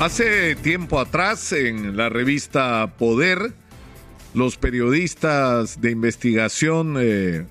[0.00, 3.54] Hace tiempo atrás, en la revista Poder,
[4.34, 7.46] los periodistas de investigación eh,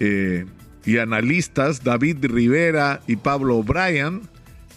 [0.00, 0.46] eh,
[0.86, 4.22] y analistas David Rivera y Pablo Bryan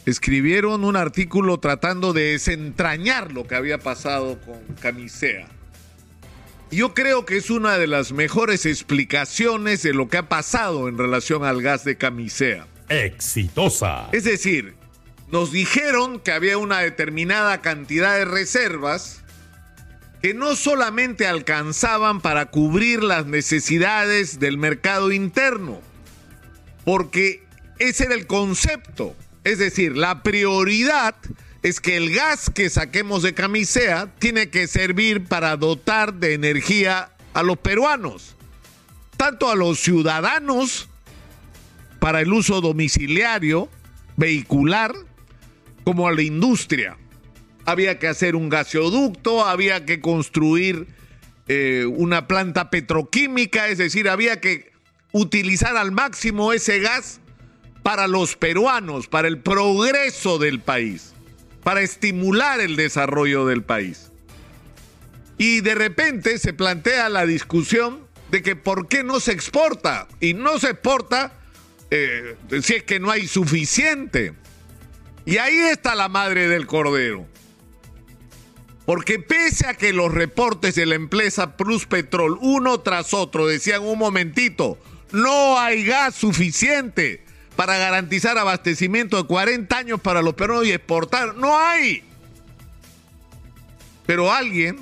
[0.06, 5.48] escribieron un artículo tratando de desentrañar lo que había pasado con Camisea.
[6.70, 10.98] Yo creo que es una de las mejores explicaciones de lo que ha pasado en
[10.98, 12.68] relación al gas de Camisea.
[12.90, 14.10] Exitosa.
[14.12, 14.79] Es decir,
[15.32, 19.22] nos dijeron que había una determinada cantidad de reservas
[20.22, 25.80] que no solamente alcanzaban para cubrir las necesidades del mercado interno,
[26.84, 27.44] porque
[27.78, 29.16] ese era el concepto.
[29.46, 31.16] Es decir, la prioridad
[31.64, 37.12] es que el gas que saquemos de camisea tiene que servir para dotar de energía
[37.34, 38.36] a los peruanos,
[39.16, 40.90] tanto a los ciudadanos
[42.00, 43.70] para el uso domiciliario,
[44.18, 44.94] vehicular,
[45.84, 46.98] como a la industria.
[47.66, 50.88] Había que hacer un gasoducto, había que construir
[51.48, 54.72] eh, una planta petroquímica, es decir, había que
[55.12, 57.20] utilizar al máximo ese gas
[57.84, 61.14] para los peruanos, para el progreso del país,
[61.64, 64.12] para estimular el desarrollo del país.
[65.38, 70.08] Y de repente se plantea la discusión de que por qué no se exporta.
[70.20, 71.34] Y no se exporta
[71.92, 74.34] eh, si es que no hay suficiente.
[75.30, 77.28] Y ahí está la madre del cordero.
[78.88, 83.84] Porque pese a que los reportes de la empresa Plus Petrol, uno tras otro, decían
[83.84, 84.80] un momentito,
[85.12, 87.24] no hay gas suficiente
[87.56, 92.04] para garantizar abastecimiento de 40 años para los peruanos y exportar, no hay.
[94.08, 94.80] Pero alguien,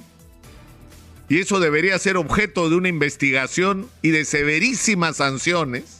[1.28, 6.00] y eso debería ser objeto de una investigación y de severísimas sanciones,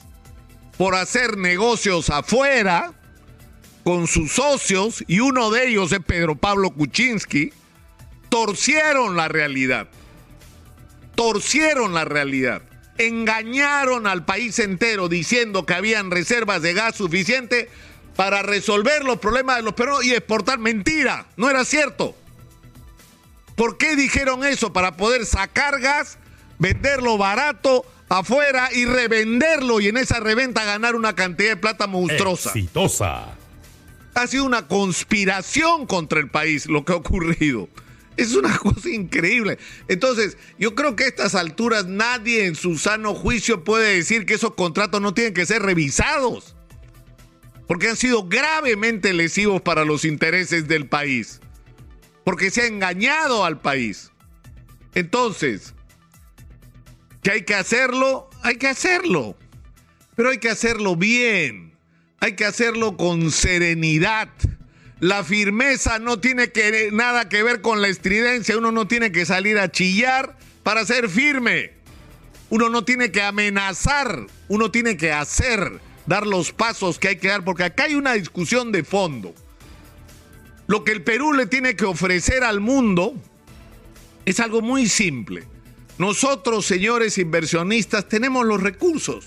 [0.78, 2.94] por hacer negocios afuera,
[3.88, 7.54] con sus socios, y uno de ellos es Pedro Pablo Kuczynski,
[8.28, 9.88] torcieron la realidad.
[11.14, 12.60] Torcieron la realidad.
[12.98, 17.70] Engañaron al país entero diciendo que habían reservas de gas suficiente
[18.14, 20.58] para resolver los problemas de los peruanos y exportar.
[20.58, 22.14] Mentira, no era cierto.
[23.54, 24.70] ¿Por qué dijeron eso?
[24.70, 26.18] Para poder sacar gas,
[26.58, 32.50] venderlo barato afuera y revenderlo y en esa reventa ganar una cantidad de plata monstruosa.
[32.50, 33.37] Exitosa
[34.22, 37.68] ha sido una conspiración contra el país lo que ha ocurrido.
[38.16, 39.58] Es una cosa increíble.
[39.86, 44.34] Entonces, yo creo que a estas alturas nadie en su sano juicio puede decir que
[44.34, 46.56] esos contratos no tienen que ser revisados.
[47.66, 51.40] Porque han sido gravemente lesivos para los intereses del país.
[52.24, 54.10] Porque se ha engañado al país.
[54.94, 55.74] Entonces,
[57.22, 58.30] ¿que hay que hacerlo?
[58.42, 59.36] Hay que hacerlo.
[60.16, 61.67] Pero hay que hacerlo bien
[62.20, 64.28] hay que hacerlo con serenidad.
[65.00, 66.50] La firmeza no tiene
[66.92, 68.58] nada que ver con la estridencia.
[68.58, 71.72] Uno no tiene que salir a chillar para ser firme.
[72.50, 74.26] Uno no tiene que amenazar.
[74.48, 78.14] Uno tiene que hacer, dar los pasos que hay que dar, porque acá hay una
[78.14, 79.34] discusión de fondo.
[80.66, 83.14] Lo que el Perú le tiene que ofrecer al mundo
[84.24, 85.44] es algo muy simple.
[85.96, 89.24] Nosotros, señores inversionistas, tenemos los recursos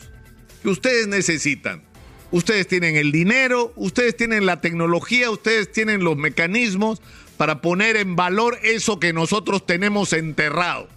[0.61, 1.90] que ustedes necesitan
[2.31, 7.01] ustedes tienen el dinero, ustedes tienen la tecnología, ustedes tienen los mecanismos
[7.37, 10.87] para poner en valor eso que nosotros tenemos enterrado.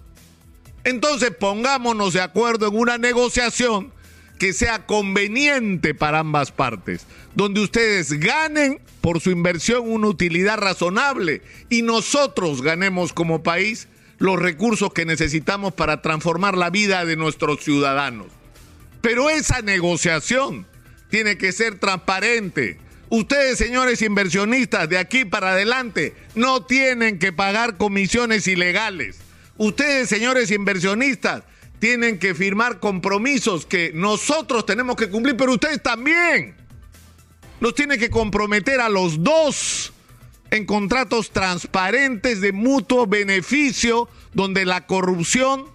[0.85, 3.93] Entonces pongámonos de acuerdo en una negociación
[4.39, 11.43] que sea conveniente para ambas partes, donde ustedes ganen por su inversión una utilidad razonable
[11.71, 17.61] y nosotros ganemos como país los recursos que necesitamos para transformar la vida de nuestros
[17.61, 18.27] ciudadanos.
[19.01, 20.67] Pero esa negociación
[21.15, 22.77] tiene que ser transparente.
[23.09, 29.19] Ustedes, señores inversionistas, de aquí para adelante, no tienen que pagar comisiones ilegales.
[29.57, 31.45] Ustedes, señores inversionistas,
[31.79, 36.57] tienen que firmar compromisos que nosotros tenemos que cumplir, pero ustedes también.
[37.61, 39.93] Los tienen que comprometer a los dos
[40.51, 45.67] en contratos transparentes de mutuo beneficio, donde la corrupción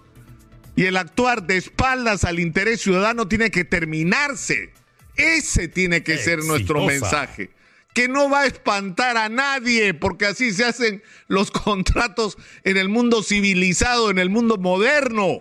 [0.76, 4.78] y el actuar de espaldas al interés ciudadano tiene que terminarse.
[5.20, 7.50] Ese tiene que ser nuestro mensaje.
[7.94, 12.88] Que no va a espantar a nadie, porque así se hacen los contratos en el
[12.88, 15.40] mundo civilizado, en el mundo moderno.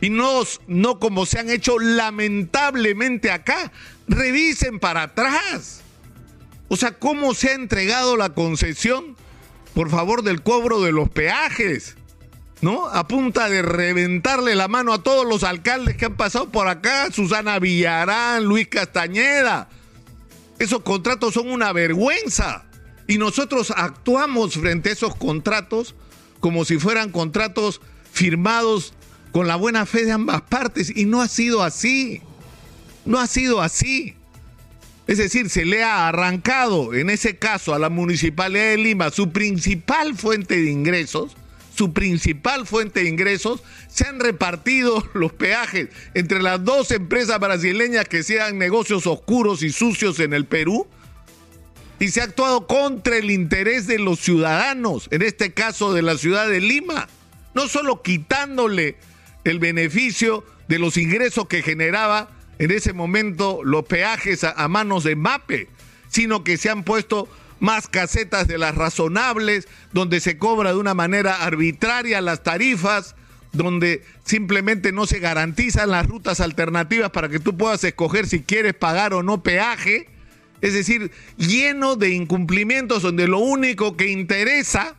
[0.00, 3.72] Y no, no como se han hecho lamentablemente acá.
[4.06, 5.82] Revisen para atrás.
[6.68, 9.16] O sea, cómo se ha entregado la concesión,
[9.74, 11.97] por favor, del cobro de los peajes.
[12.60, 12.86] ¿No?
[12.86, 17.10] A punta de reventarle la mano a todos los alcaldes que han pasado por acá,
[17.12, 19.68] Susana Villarán, Luis Castañeda.
[20.58, 22.64] Esos contratos son una vergüenza.
[23.06, 25.94] Y nosotros actuamos frente a esos contratos
[26.40, 27.80] como si fueran contratos
[28.12, 28.92] firmados
[29.32, 30.94] con la buena fe de ambas partes.
[30.94, 32.22] Y no ha sido así.
[33.04, 34.14] No ha sido así.
[35.06, 39.32] Es decir, se le ha arrancado, en ese caso, a la Municipalidad de Lima su
[39.32, 41.34] principal fuente de ingresos,
[41.78, 48.08] su principal fuente de ingresos, se han repartido los peajes entre las dos empresas brasileñas
[48.08, 50.88] que hacían negocios oscuros y sucios en el Perú,
[52.00, 56.18] y se ha actuado contra el interés de los ciudadanos, en este caso de la
[56.18, 57.08] ciudad de Lima,
[57.54, 58.96] no solo quitándole
[59.44, 65.14] el beneficio de los ingresos que generaba en ese momento los peajes a, manos de
[65.14, 65.68] MAPE,
[66.08, 67.28] sino que se han puesto
[67.60, 73.14] más casetas de las razonables, donde se cobra de una manera arbitraria las tarifas,
[73.52, 78.74] donde simplemente no se garantizan las rutas alternativas para que tú puedas escoger si quieres
[78.74, 80.08] pagar o no peaje.
[80.60, 84.96] Es decir, lleno de incumplimientos donde lo único que interesa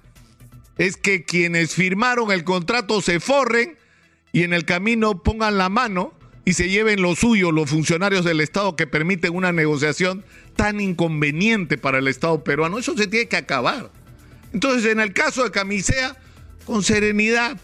[0.78, 3.78] es que quienes firmaron el contrato se forren
[4.32, 6.14] y en el camino pongan la mano
[6.50, 10.26] y se lleven lo suyo los funcionarios del Estado que permiten una negociación
[10.56, 12.80] tan inconveniente para el Estado peruano.
[12.80, 13.92] Eso se tiene que acabar.
[14.52, 16.18] Entonces, en el caso de Camisea,
[16.66, 17.56] con serenidad,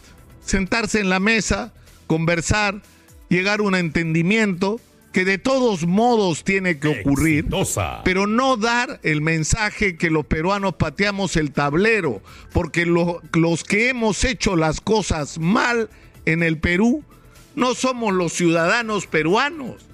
[0.45, 1.73] sentarse en la mesa,
[2.05, 2.83] conversar,
[3.27, 4.79] llegar a un entendimiento
[5.11, 7.47] que de todos modos tiene que ocurrir,
[8.03, 12.21] pero no dar el mensaje que los peruanos pateamos el tablero,
[12.53, 15.89] porque los que hemos hecho las cosas mal
[16.27, 17.03] en el Perú
[17.55, 19.85] no somos los ciudadanos peruanos,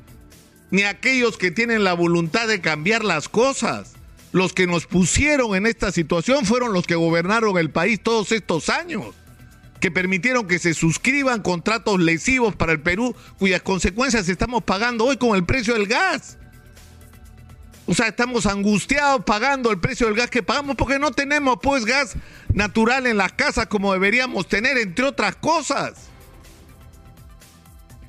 [0.71, 3.93] ni aquellos que tienen la voluntad de cambiar las cosas.
[4.31, 8.69] Los que nos pusieron en esta situación fueron los que gobernaron el país todos estos
[8.69, 9.07] años,
[9.79, 15.17] que permitieron que se suscriban contratos lesivos para el Perú, cuyas consecuencias estamos pagando hoy
[15.17, 16.37] con el precio del gas.
[17.87, 21.83] O sea, estamos angustiados pagando el precio del gas que pagamos porque no tenemos pues
[21.83, 22.15] gas
[22.53, 26.10] natural en las casas como deberíamos tener, entre otras cosas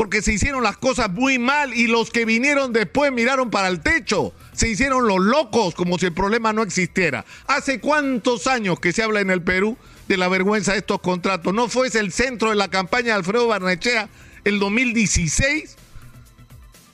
[0.03, 3.83] porque se hicieron las cosas muy mal y los que vinieron después miraron para el
[3.83, 4.35] techo.
[4.53, 7.25] Se hicieron los locos como si el problema no existiera.
[7.47, 9.79] ¿Hace cuántos años que se habla en el Perú
[10.09, 11.55] de la vergüenza de estos contratos?
[11.55, 14.09] ¿No fue ese el centro de la campaña de Alfredo Barnechea
[14.43, 15.77] el 2016?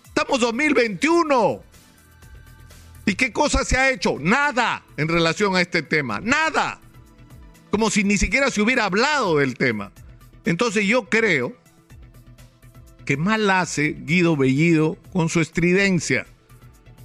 [0.08, 1.62] Estamos 2021.
[3.06, 4.18] ¿Y qué cosa se ha hecho?
[4.20, 6.20] Nada en relación a este tema.
[6.22, 6.78] Nada.
[7.70, 9.92] Como si ni siquiera se hubiera hablado del tema.
[10.44, 11.56] Entonces yo creo
[13.08, 16.26] que mal hace Guido Bellido con su estridencia.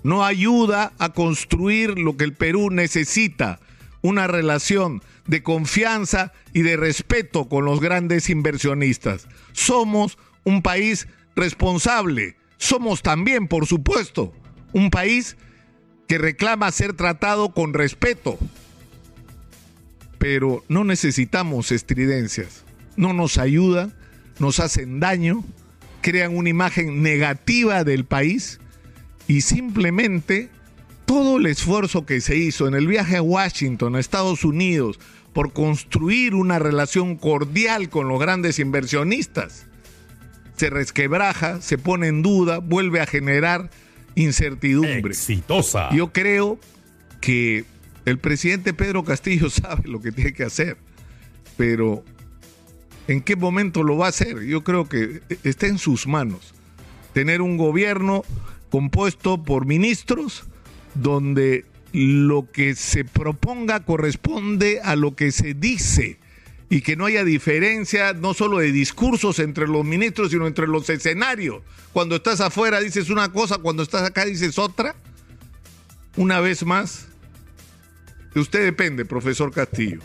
[0.04, 3.62] No ayuda a construir lo que el Perú necesita,
[4.02, 9.30] una relación de confianza y de respeto con los grandes inversionistas.
[9.54, 11.08] Somos un país
[11.38, 12.36] responsable.
[12.58, 14.34] Somos también, por supuesto,
[14.74, 15.38] un país
[16.10, 18.38] que reclama ser tratado con respeto.
[20.18, 22.66] Pero no necesitamos estridencias.
[22.98, 23.96] No nos ayudan,
[24.38, 25.46] nos hacen daño
[26.04, 28.60] crean una imagen negativa del país
[29.28, 30.50] y simplemente
[31.06, 35.00] todo el esfuerzo que se hizo en el viaje a Washington, a Estados Unidos,
[35.34, 39.66] por construir una relación cordial con los grandes inversionistas,
[40.56, 43.72] se resquebraja, se pone en duda, vuelve a generar
[44.16, 45.12] incertidumbre.
[45.12, 45.90] Exitosa.
[45.96, 46.60] Yo creo
[47.20, 47.66] que
[48.06, 50.77] el presidente Pedro Castillo sabe lo que tiene que hacer,
[51.58, 52.04] pero
[53.07, 54.43] en qué momento lo va a hacer.
[54.43, 56.53] Yo creo que está en sus manos
[57.13, 58.24] tener un gobierno
[58.69, 60.43] compuesto por ministros
[60.95, 66.17] donde lo que se proponga corresponde a lo que se dice
[66.69, 70.89] y que no haya diferencia no solo de discursos entre los ministros, sino entre los
[70.89, 71.62] escenarios.
[71.91, 74.95] Cuando estás afuera dices una cosa, cuando estás acá dices otra.
[76.15, 77.07] Una vez más,
[78.33, 80.00] de usted depende, profesor Castillo.